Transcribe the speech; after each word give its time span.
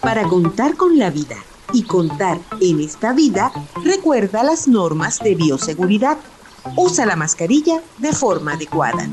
Para 0.00 0.24
contar 0.24 0.76
con 0.76 0.98
la 0.98 1.10
vida 1.10 1.36
y 1.74 1.84
contar 1.84 2.38
en 2.60 2.80
esta 2.80 3.12
vida, 3.12 3.52
recuerda 3.84 4.42
las 4.42 4.66
normas 4.66 5.18
de 5.18 5.34
bioseguridad. 5.34 6.18
Usa 6.76 7.04
la 7.04 7.16
mascarilla 7.16 7.82
de 7.98 8.12
forma 8.12 8.54
adecuada. 8.54 9.08